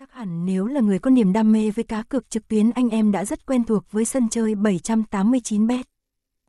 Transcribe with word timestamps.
Chắc 0.00 0.12
hẳn 0.12 0.46
nếu 0.46 0.66
là 0.66 0.80
người 0.80 0.98
có 0.98 1.10
niềm 1.10 1.32
đam 1.32 1.52
mê 1.52 1.70
với 1.70 1.84
cá 1.84 2.02
cược 2.02 2.30
trực 2.30 2.48
tuyến, 2.48 2.70
anh 2.70 2.88
em 2.88 3.12
đã 3.12 3.24
rất 3.24 3.46
quen 3.46 3.64
thuộc 3.64 3.92
với 3.92 4.04
sân 4.04 4.28
chơi 4.28 4.54
789bet. 4.54 5.82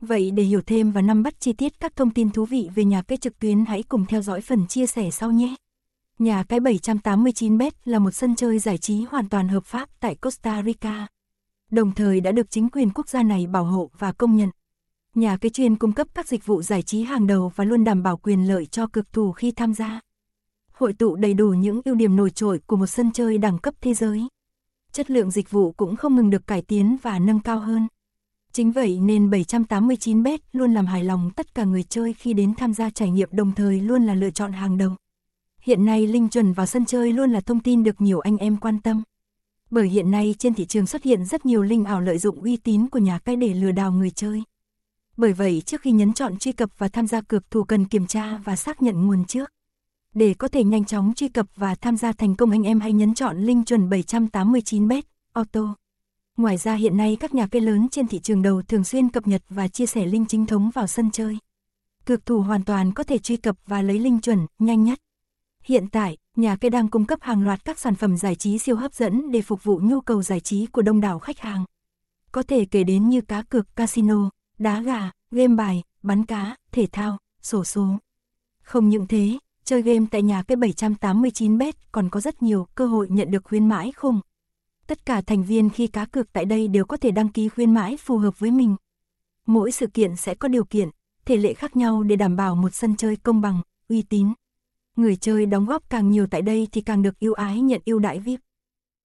Vậy 0.00 0.30
để 0.30 0.42
hiểu 0.42 0.60
thêm 0.66 0.90
và 0.90 1.02
nắm 1.02 1.22
bắt 1.22 1.40
chi 1.40 1.52
tiết 1.52 1.80
các 1.80 1.96
thông 1.96 2.10
tin 2.10 2.30
thú 2.30 2.44
vị 2.44 2.68
về 2.74 2.84
nhà 2.84 3.02
cái 3.02 3.18
trực 3.18 3.38
tuyến, 3.38 3.64
hãy 3.64 3.82
cùng 3.82 4.06
theo 4.06 4.22
dõi 4.22 4.40
phần 4.40 4.66
chia 4.66 4.86
sẻ 4.86 5.10
sau 5.10 5.30
nhé. 5.30 5.54
Nhà 6.18 6.42
cái 6.42 6.60
789bet 6.60 7.70
là 7.84 7.98
một 7.98 8.10
sân 8.10 8.36
chơi 8.36 8.58
giải 8.58 8.78
trí 8.78 9.02
hoàn 9.02 9.28
toàn 9.28 9.48
hợp 9.48 9.64
pháp 9.64 9.88
tại 10.00 10.14
Costa 10.14 10.62
Rica. 10.62 11.06
Đồng 11.70 11.94
thời 11.94 12.20
đã 12.20 12.32
được 12.32 12.50
chính 12.50 12.68
quyền 12.68 12.90
quốc 12.90 13.08
gia 13.08 13.22
này 13.22 13.46
bảo 13.46 13.64
hộ 13.64 13.90
và 13.98 14.12
công 14.12 14.36
nhận. 14.36 14.50
Nhà 15.14 15.36
cái 15.36 15.50
chuyên 15.50 15.76
cung 15.76 15.92
cấp 15.92 16.06
các 16.14 16.28
dịch 16.28 16.46
vụ 16.46 16.62
giải 16.62 16.82
trí 16.82 17.02
hàng 17.02 17.26
đầu 17.26 17.52
và 17.56 17.64
luôn 17.64 17.84
đảm 17.84 18.02
bảo 18.02 18.16
quyền 18.16 18.48
lợi 18.48 18.66
cho 18.66 18.86
cực 18.86 19.12
thủ 19.12 19.32
khi 19.32 19.52
tham 19.52 19.74
gia. 19.74 20.00
Hội 20.82 20.92
tụ 20.92 21.16
đầy 21.16 21.34
đủ 21.34 21.48
những 21.48 21.80
ưu 21.84 21.94
điểm 21.94 22.16
nổi 22.16 22.30
trội 22.30 22.58
của 22.66 22.76
một 22.76 22.86
sân 22.86 23.12
chơi 23.12 23.38
đẳng 23.38 23.58
cấp 23.58 23.74
thế 23.80 23.94
giới. 23.94 24.26
Chất 24.92 25.10
lượng 25.10 25.30
dịch 25.30 25.50
vụ 25.50 25.72
cũng 25.72 25.96
không 25.96 26.16
ngừng 26.16 26.30
được 26.30 26.46
cải 26.46 26.62
tiến 26.62 26.96
và 27.02 27.18
nâng 27.18 27.40
cao 27.40 27.58
hơn. 27.58 27.88
Chính 28.52 28.72
vậy 28.72 28.98
nên 29.00 29.30
789bet 29.30 30.38
luôn 30.52 30.74
làm 30.74 30.86
hài 30.86 31.04
lòng 31.04 31.30
tất 31.36 31.54
cả 31.54 31.64
người 31.64 31.82
chơi 31.82 32.12
khi 32.12 32.32
đến 32.32 32.54
tham 32.54 32.74
gia 32.74 32.90
trải 32.90 33.10
nghiệm 33.10 33.28
đồng 33.32 33.52
thời 33.52 33.80
luôn 33.80 34.04
là 34.04 34.14
lựa 34.14 34.30
chọn 34.30 34.52
hàng 34.52 34.78
đầu. 34.78 34.90
Hiện 35.60 35.84
nay 35.84 36.06
linh 36.06 36.28
chuẩn 36.28 36.52
vào 36.52 36.66
sân 36.66 36.84
chơi 36.84 37.12
luôn 37.12 37.30
là 37.30 37.40
thông 37.40 37.60
tin 37.60 37.82
được 37.82 38.00
nhiều 38.00 38.20
anh 38.20 38.36
em 38.36 38.56
quan 38.56 38.78
tâm. 38.78 39.02
Bởi 39.70 39.88
hiện 39.88 40.10
nay 40.10 40.34
trên 40.38 40.54
thị 40.54 40.66
trường 40.66 40.86
xuất 40.86 41.02
hiện 41.02 41.24
rất 41.24 41.46
nhiều 41.46 41.62
linh 41.62 41.84
ảo 41.84 42.00
lợi 42.00 42.18
dụng 42.18 42.42
uy 42.42 42.56
tín 42.56 42.88
của 42.88 42.98
nhà 42.98 43.18
cái 43.18 43.36
để 43.36 43.54
lừa 43.54 43.72
đảo 43.72 43.92
người 43.92 44.10
chơi. 44.10 44.42
Bởi 45.16 45.32
vậy 45.32 45.62
trước 45.66 45.80
khi 45.80 45.90
nhấn 45.90 46.12
chọn 46.12 46.38
truy 46.38 46.52
cập 46.52 46.70
và 46.78 46.88
tham 46.88 47.06
gia 47.06 47.20
cược 47.20 47.50
thủ 47.50 47.64
cần 47.64 47.84
kiểm 47.84 48.06
tra 48.06 48.38
và 48.44 48.56
xác 48.56 48.82
nhận 48.82 49.06
nguồn 49.06 49.24
trước. 49.24 49.50
Để 50.14 50.34
có 50.34 50.48
thể 50.48 50.64
nhanh 50.64 50.84
chóng 50.84 51.12
truy 51.16 51.28
cập 51.28 51.46
và 51.56 51.74
tham 51.74 51.96
gia 51.96 52.12
thành 52.12 52.36
công 52.36 52.50
anh 52.50 52.62
em 52.62 52.80
hãy 52.80 52.92
nhấn 52.92 53.14
chọn 53.14 53.38
link 53.38 53.66
chuẩn 53.66 53.88
789bet 53.88 55.02
Auto. 55.32 55.74
Ngoài 56.36 56.56
ra 56.56 56.74
hiện 56.74 56.96
nay 56.96 57.16
các 57.20 57.34
nhà 57.34 57.46
cái 57.46 57.62
lớn 57.62 57.88
trên 57.88 58.08
thị 58.08 58.18
trường 58.18 58.42
đầu 58.42 58.62
thường 58.62 58.84
xuyên 58.84 59.08
cập 59.08 59.26
nhật 59.26 59.42
và 59.48 59.68
chia 59.68 59.86
sẻ 59.86 60.06
link 60.06 60.28
chính 60.28 60.46
thống 60.46 60.70
vào 60.70 60.86
sân 60.86 61.10
chơi. 61.10 61.38
Cược 62.04 62.26
thủ 62.26 62.40
hoàn 62.40 62.64
toàn 62.64 62.92
có 62.92 63.04
thể 63.04 63.18
truy 63.18 63.36
cập 63.36 63.56
và 63.66 63.82
lấy 63.82 63.98
link 63.98 64.22
chuẩn, 64.22 64.46
nhanh 64.58 64.84
nhất. 64.84 64.98
Hiện 65.64 65.86
tại, 65.88 66.16
nhà 66.36 66.56
cái 66.56 66.70
đang 66.70 66.88
cung 66.88 67.04
cấp 67.04 67.18
hàng 67.22 67.42
loạt 67.44 67.64
các 67.64 67.78
sản 67.78 67.94
phẩm 67.94 68.16
giải 68.16 68.34
trí 68.34 68.58
siêu 68.58 68.76
hấp 68.76 68.94
dẫn 68.94 69.30
để 69.30 69.42
phục 69.42 69.64
vụ 69.64 69.80
nhu 69.82 70.00
cầu 70.00 70.22
giải 70.22 70.40
trí 70.40 70.66
của 70.66 70.82
đông 70.82 71.00
đảo 71.00 71.18
khách 71.18 71.38
hàng. 71.38 71.64
Có 72.32 72.42
thể 72.42 72.64
kể 72.64 72.84
đến 72.84 73.08
như 73.08 73.20
cá 73.20 73.42
cược 73.42 73.76
casino, 73.76 74.30
đá 74.58 74.80
gà, 74.80 75.10
game 75.30 75.54
bài, 75.54 75.82
bắn 76.02 76.24
cá, 76.24 76.56
thể 76.72 76.86
thao, 76.92 77.18
sổ 77.42 77.64
số. 77.64 77.98
Không 78.62 78.88
những 78.88 79.06
thế, 79.06 79.38
chơi 79.64 79.82
game 79.82 80.06
tại 80.10 80.22
nhà 80.22 80.42
cái 80.42 80.56
789bet 80.56 81.72
còn 81.92 82.10
có 82.10 82.20
rất 82.20 82.42
nhiều 82.42 82.66
cơ 82.74 82.86
hội 82.86 83.06
nhận 83.10 83.30
được 83.30 83.44
khuyến 83.44 83.68
mãi 83.68 83.92
không 83.92 84.20
Tất 84.86 85.06
cả 85.06 85.20
thành 85.20 85.42
viên 85.42 85.70
khi 85.70 85.86
cá 85.86 86.04
cược 86.04 86.32
tại 86.32 86.44
đây 86.44 86.68
đều 86.68 86.84
có 86.84 86.96
thể 86.96 87.10
đăng 87.10 87.28
ký 87.28 87.48
khuyến 87.48 87.74
mãi 87.74 87.96
phù 87.96 88.18
hợp 88.18 88.38
với 88.38 88.50
mình. 88.50 88.76
Mỗi 89.46 89.72
sự 89.72 89.86
kiện 89.86 90.16
sẽ 90.16 90.34
có 90.34 90.48
điều 90.48 90.64
kiện, 90.64 90.88
thể 91.24 91.36
lệ 91.36 91.54
khác 91.54 91.76
nhau 91.76 92.02
để 92.02 92.16
đảm 92.16 92.36
bảo 92.36 92.54
một 92.54 92.74
sân 92.74 92.96
chơi 92.96 93.16
công 93.16 93.40
bằng, 93.40 93.60
uy 93.88 94.02
tín. 94.02 94.32
Người 94.96 95.16
chơi 95.16 95.46
đóng 95.46 95.66
góp 95.66 95.90
càng 95.90 96.10
nhiều 96.10 96.26
tại 96.26 96.42
đây 96.42 96.68
thì 96.72 96.80
càng 96.80 97.02
được 97.02 97.20
ưu 97.20 97.32
ái 97.32 97.60
nhận 97.60 97.80
ưu 97.84 97.98
đãi 97.98 98.18
VIP. 98.18 98.40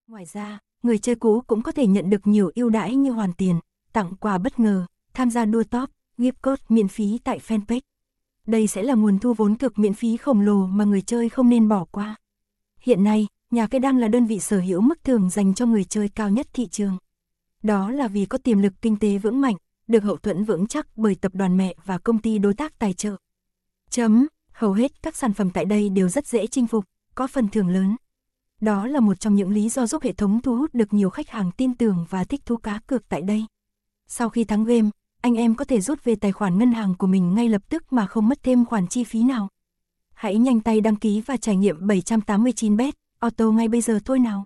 Ngoài 0.07 0.25
ra, 0.25 0.59
người 0.83 0.97
chơi 0.97 1.15
cũ 1.15 1.41
cũng 1.47 1.61
có 1.61 1.71
thể 1.71 1.87
nhận 1.87 2.09
được 2.09 2.27
nhiều 2.27 2.51
ưu 2.55 2.69
đãi 2.69 2.95
như 2.95 3.11
hoàn 3.11 3.33
tiền, 3.33 3.59
tặng 3.93 4.15
quà 4.19 4.37
bất 4.37 4.59
ngờ, 4.59 4.85
tham 5.13 5.29
gia 5.29 5.45
đua 5.45 5.63
top, 5.63 5.89
gift 6.17 6.31
code 6.43 6.63
miễn 6.69 6.87
phí 6.87 7.19
tại 7.23 7.39
fanpage. 7.47 7.81
Đây 8.47 8.67
sẽ 8.67 8.83
là 8.83 8.93
nguồn 8.93 9.19
thu 9.19 9.33
vốn 9.33 9.55
cực 9.55 9.79
miễn 9.79 9.93
phí 9.93 10.17
khổng 10.17 10.41
lồ 10.41 10.65
mà 10.65 10.85
người 10.85 11.01
chơi 11.01 11.29
không 11.29 11.49
nên 11.49 11.67
bỏ 11.67 11.85
qua. 11.91 12.15
Hiện 12.79 13.03
nay, 13.03 13.27
nhà 13.51 13.67
cái 13.67 13.79
đang 13.79 13.97
là 13.97 14.07
đơn 14.07 14.25
vị 14.25 14.39
sở 14.39 14.59
hữu 14.59 14.81
mức 14.81 15.03
thưởng 15.03 15.29
dành 15.29 15.53
cho 15.53 15.65
người 15.65 15.83
chơi 15.83 16.09
cao 16.09 16.29
nhất 16.29 16.47
thị 16.53 16.67
trường. 16.67 16.97
Đó 17.63 17.91
là 17.91 18.07
vì 18.07 18.25
có 18.25 18.37
tiềm 18.37 18.59
lực 18.59 18.73
kinh 18.81 18.99
tế 18.99 19.17
vững 19.17 19.41
mạnh, 19.41 19.55
được 19.87 20.03
hậu 20.03 20.17
thuẫn 20.17 20.43
vững 20.43 20.67
chắc 20.67 20.87
bởi 20.95 21.15
tập 21.15 21.31
đoàn 21.35 21.57
mẹ 21.57 21.75
và 21.85 21.97
công 21.97 22.19
ty 22.21 22.37
đối 22.37 22.53
tác 22.53 22.79
tài 22.79 22.93
trợ. 22.93 23.15
Chấm, 23.89 24.27
hầu 24.51 24.73
hết 24.73 25.01
các 25.03 25.15
sản 25.15 25.33
phẩm 25.33 25.49
tại 25.49 25.65
đây 25.65 25.89
đều 25.89 26.09
rất 26.09 26.27
dễ 26.27 26.47
chinh 26.47 26.67
phục, 26.67 26.85
có 27.15 27.27
phần 27.27 27.47
thưởng 27.47 27.69
lớn. 27.69 27.95
Đó 28.61 28.87
là 28.87 28.99
một 28.99 29.19
trong 29.19 29.35
những 29.35 29.51
lý 29.51 29.69
do 29.69 29.87
giúp 29.87 30.03
hệ 30.03 30.13
thống 30.13 30.41
thu 30.41 30.55
hút 30.57 30.73
được 30.73 30.93
nhiều 30.93 31.09
khách 31.09 31.29
hàng 31.29 31.51
tin 31.57 31.75
tưởng 31.75 32.05
và 32.09 32.23
thích 32.23 32.45
thú 32.45 32.57
cá 32.57 32.79
cược 32.87 33.09
tại 33.09 33.21
đây. 33.21 33.45
Sau 34.07 34.29
khi 34.29 34.43
thắng 34.43 34.63
game, 34.63 34.89
anh 35.21 35.35
em 35.35 35.55
có 35.55 35.65
thể 35.65 35.81
rút 35.81 36.03
về 36.03 36.15
tài 36.15 36.31
khoản 36.31 36.57
ngân 36.57 36.71
hàng 36.71 36.95
của 36.95 37.07
mình 37.07 37.35
ngay 37.35 37.49
lập 37.49 37.61
tức 37.69 37.93
mà 37.93 38.05
không 38.05 38.29
mất 38.29 38.43
thêm 38.43 38.65
khoản 38.65 38.87
chi 38.87 39.03
phí 39.03 39.23
nào. 39.23 39.47
Hãy 40.13 40.37
nhanh 40.37 40.59
tay 40.59 40.81
đăng 40.81 40.95
ký 40.95 41.21
và 41.21 41.37
trải 41.37 41.55
nghiệm 41.55 41.87
789bet 41.87 42.91
Auto 43.19 43.45
ngay 43.45 43.67
bây 43.67 43.81
giờ 43.81 43.99
thôi 44.05 44.19
nào. 44.19 44.45